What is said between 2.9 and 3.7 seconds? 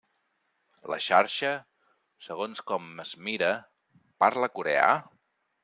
es mire,